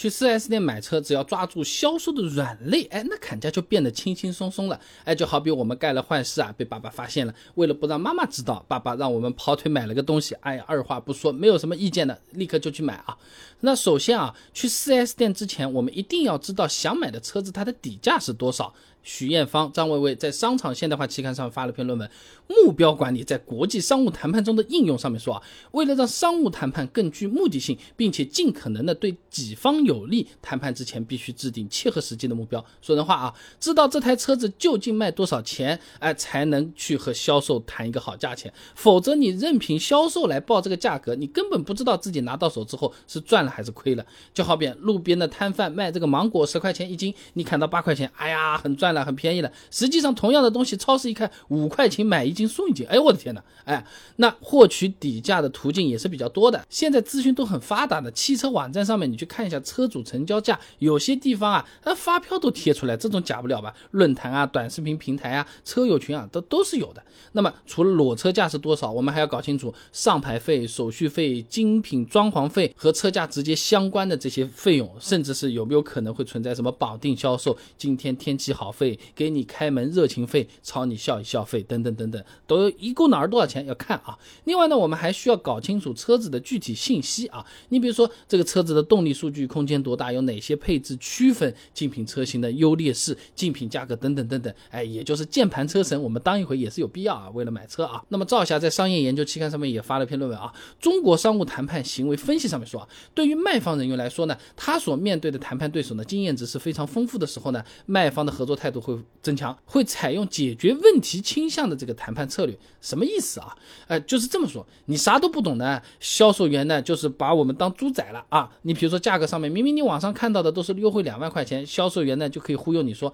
[0.00, 4.80] 去 4S 店买车，只要抓住销售的软肋，哎，那砍价就变得轻轻松松了。
[5.04, 13.14] 哎，就好比我们干了坏事啊，被爸爸发现了，为了不让妈妈知道，爸爸让我们跑腿买了个东西，哎，二话不说，没有什么意见的，立刻就去买啊。
[13.60, 18.72] 那首先啊，去 4S 店之前，我们一定要知道想买的车子它的底价是多少。
[19.02, 22.08] 许艳芳、张薇薇在《商场现代化》期刊上发了篇论文，
[22.46, 32.62] 《目标管理在国际商务谈判中的应用》上面说啊，为了让商务谈判更具目的性，并且尽可能的对己方有利，谈判之前必须制定切合实际的目标。
[32.82, 38.52] 说人话啊，知道这台车子究竟卖多少钱，哎，才能去和销售谈一个好价钱。
[38.74, 44.04] 否则你任凭销售来报这个价格，你根本不知道自己拿到手之后是赚了还是亏了。
[44.34, 48.89] 就好比路边的摊贩卖这个芒果十块钱一斤，你砍到八块钱，哎呀，很赚。
[48.92, 53.84] 了很便宜了，实际上同样的东西，超市一看五块钱买一斤送一斤，哎我的天哪，哎，
[54.16, 56.64] 那获取底价的途径也是比较多的。
[56.68, 63.74] 现在资讯都很发达的，汽车网站上面你去看一下车主成交价，有些地方啊，那发票都贴出来，这种假不了吧？
[63.92, 67.02] 论坛啊、短视频平台啊、车友群啊，都都是有的。
[67.32, 78.70] 那么除了裸车价是多少，我们还要搞清楚上牌费、手续费、精品装潢费和车价直接相关的这些费用，甚至是有没有可能会存在什么绑定销售、今天天气好。
[78.80, 84.18] 费给你开门热情费，朝你笑一笑费等等等等，都一共哪儿多少钱要看啊。
[84.44, 87.44] 另外呢，我们还需要搞清楚车子的具体信息啊。
[87.68, 94.54] 你比如说这个车子的动力数据、空间多大、有哪些配置区分、竞品车型的优劣势、竞品价格等等等等。
[94.70, 97.28] 哎，也就是键盘车神，我们当一回也是有必要啊。
[97.34, 100.50] 为了买车啊，那么赵霞在商业研究期刊上面也发了篇论文啊，
[100.82, 108.69] 《中国商务谈判行为分析》上面说啊，对于卖方人员来说呢，他所面对的谈判对手呢，经验值是非常丰富的时候呢，卖方的合作态。
[108.70, 113.56] 态度会增强，会采用解决问题倾向的这个谈判策略，什么意思啊？
[113.88, 118.48] 呃，就是这么说，你啥都不懂呢，销售员呢就是把我们当猪仔了啊！
[118.62, 123.12] 你比如说价格上面，明明你网上看到的都是优惠两万块钱，销售员呢就可以忽悠你说。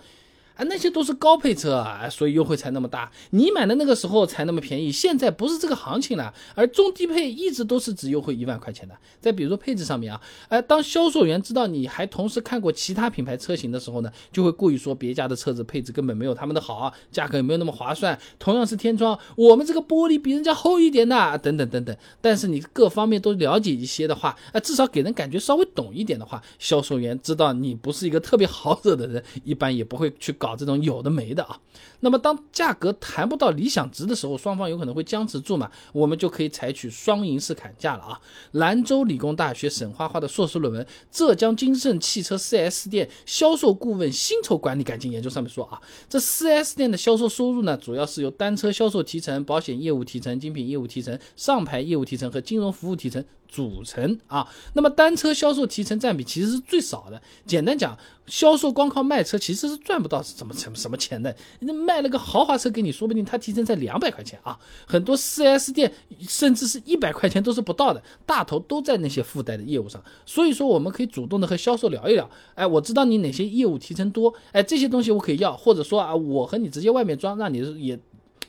[0.56, 3.10] 啊，那些都是高配车啊，所以优惠才那么大。
[3.30, 6.32] 你买的那个时候才那么便宜，现在不是这个行情了。
[6.54, 8.96] 而中低配一直都是只优惠一万块钱的。
[9.20, 18.18] 再比如说配置上面啊，哎，当销售员知道你还同时看过其他品牌车型的时候呢，就会故意说别家的车子配置根本没有他们的好，价格也没有那么划算。
[18.38, 21.94] 同样是天窗，我们这个玻璃比人家厚一点的，等等等等。
[22.22, 30.45] 但是你各方面都了解一些的话，啊，至少给人感觉稍微懂一点的话，销售员知道你不是一个特别好惹的人，一般也不会去搞。
[30.46, 31.58] 搞这种有的没的啊，
[31.98, 38.20] 那么当价格谈不到理想值的时候，双方有可能会僵持住嘛，我们就可以采取双赢式砍价了啊。
[38.52, 53.24] 兰州理工大学沈花花的硕士论文《浙江金盛汽车 4S 店销售顾问薪酬管理改进研究》上面说啊，这 4S 店的销售收入呢，主要是由单车销售提成、保险业务提成、精品业务提成、上牌业务提成和金融服务提成。
[53.48, 57.22] 组成啊，那么单车销售提成占比其实是最少的。
[57.46, 61.34] 简单讲，销售光靠卖车其实是赚不到什么什么什么钱的。
[61.60, 64.58] 那卖了个豪华车给你，说不定他提成才两百块钱啊。
[64.86, 70.02] 很多四 S 店甚至是一百块钱都是不到的，大头都在那些附带的业务上。
[70.24, 72.28] 所以说，我们可以主动的和销售聊一聊。
[72.54, 77.98] 哎，我知道你哪些业务提成多，哎，这些东西我可以要，或者说啊，我和你直接外面装，让你也。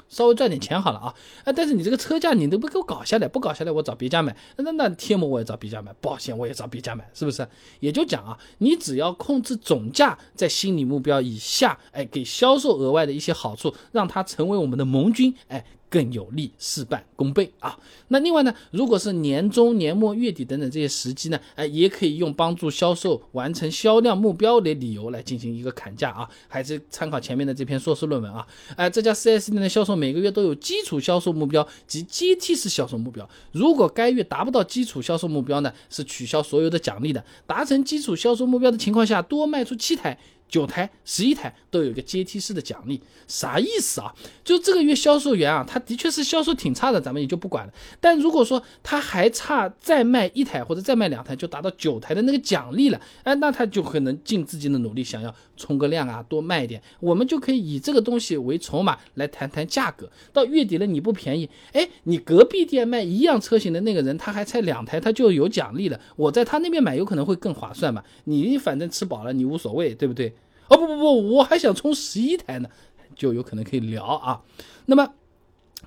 [0.10, 1.14] 稍微赚点钱好了啊，
[1.44, 7.48] 哎，但是你这个车价你都不给我搞下来，不搞下来我找别家买，那那贴膜我也找别家买，保险我也找别家买，是不是？
[7.80, 15.64] 也就讲啊，你只要控制总价在心理目标以下，哎，给销售额外的一些好处，让他成为我们的盟军，哎。
[15.90, 17.78] 更有利事半功倍啊！
[18.10, 28.46] 那另外呢，如果是年终、年末、月底等等这些时机呢，哎，也可以用帮助销售完成销量目标的理由来进行一个砍价啊，还是参考前面的这篇硕士论文啊。
[28.76, 40.18] 哎，这家 4S 店的销售每个月都有基础销售目标及阶梯式销售目标，如果该月达不到基础销售目标呢，是取消所有的奖励的；达成基础销售目标的情况下，多卖出七台。
[40.50, 44.14] 九台、十一台都有一个阶梯式的奖励，啥意思啊？
[44.44, 47.74] 就这个月销售员啊，他的确是销售挺差的，咱们也就不管了。
[48.00, 56.82] 但如果说他还差再卖一台或者再卖两台，就达到九台的那个奖励了，哎，那他就可能尽自己的努力，想要冲个量啊，多卖一点。
[57.00, 60.10] 我们就可以以这个东西为筹码来谈谈价格。
[60.32, 66.00] 到月底了你不便宜，哎，你隔壁店卖一样车型的那个人他还差两台，他就有奖励了。
[66.16, 68.04] 我在他那边买有可能会更划算嘛？
[68.24, 70.34] 你反正吃饱了，你无所谓，对不对？
[70.70, 72.70] 哦不不不，我还想充十一台呢，
[73.16, 74.42] 就有可能可以聊啊。
[74.86, 75.14] 那么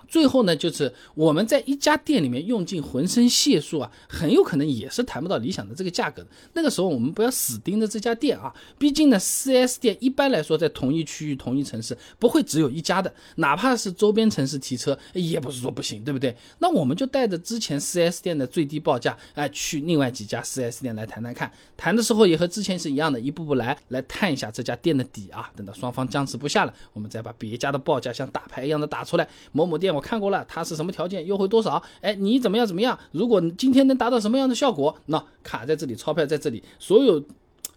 [0.08, 6.28] 最后呢，就是我们在一家店里面用尽浑身解数啊，很有可能也是谈不到理想的这个价格的。
[6.52, 16.36] 那个时候我们不要死盯着这家店啊，毕竟呢，4S 店一般来说在同一区域、同一城市不会只有一家的，哪怕是周边城市提车也不是说不行，对不对？
[16.58, 25.50] 那我们就带着之前 4S 店的最低报价，哎，去另外几家 4S 店来谈谈看，谈的时候也和之前是一样的，一步步来，来探一下这家店的底啊。
[25.56, 29.98] 等到双方僵持不下了，我们再把别家的报价像打牌一样的打出来，某某店我。
[30.00, 31.82] 看过了，它是什么条件，优惠多少？
[32.00, 32.98] 哎，你怎么样怎么样？
[33.12, 37.22] 如果今天能达到什么样的效果，那卡在这里，钞票在这里，所有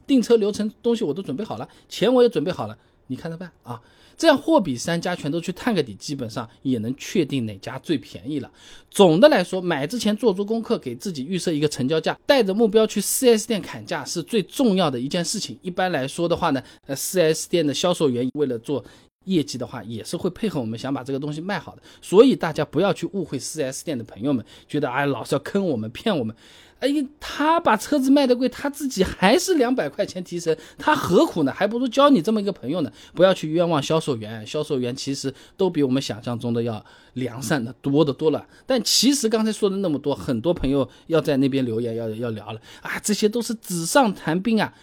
[0.07, 2.77] 订车流程东西我都准备好了，钱我也准备好了，
[3.07, 3.81] 你看着办啊！
[4.15, 8.51] 这样货比三家全都去探个底，基本上也能确定哪家最便宜了。
[8.89, 15.57] 总的来说，买之前做足功课，给自己预设一个成交价，带着目标去 4S 店砍价是最重要的一件事情。
[15.61, 18.85] 一般来说的话呢，呃，4S 店的销售员为了做。
[19.25, 26.35] 业绩的话也是会配合我们想把这个东西卖好的，所以大家不要去误会 4S 店的朋友们，觉得哎老是要坑我们骗我们，
[26.79, 26.89] 哎
[27.19, 31.51] 他把车子卖的贵，他自己还是两百块钱提成，他何苦呢？
[31.51, 32.91] 还不如交你这么一个朋友呢。
[33.13, 36.83] 不要去冤枉销售员，销售员其实都比我们想象中的要
[37.13, 38.45] 良善的多的多了。
[38.65, 44.73] 但其实刚才说的那么多，很多朋友要在那边留言要要聊了啊，这些都是纸上谈兵啊，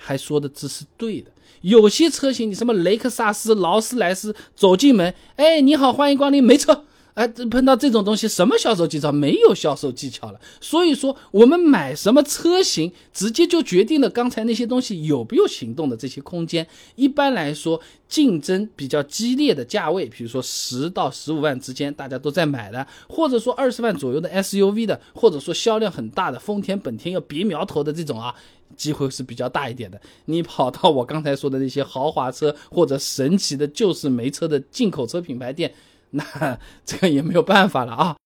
[0.00, 1.30] 还说的这是对的。
[1.60, 9.12] 有些车型，你什么雷克萨斯、劳斯莱斯，走进门，哎，你好，欢迎光临，没车，哎，碰到这种东西，什么销售技巧？
[9.12, 10.40] 没有销售技巧了。
[10.58, 16.66] 所以说，我们买什么车型，直接就决定了刚才那些东西有没有行动的这些空间。
[16.96, 28.34] 一般来说，竞争比较激烈的价位，比如说十到十五万之间，大家都在买的，或者说二十万左右的 SUV 的，或者说销量很大的丰田、本田要别苗头的这种啊。
[28.76, 30.00] 机会是比较大一点的。
[30.26, 35.72] 你跑到我刚才说的那些豪华车或者神奇的，就是没车的进口车品牌店，
[36.10, 38.16] 那这个也没有办法了啊。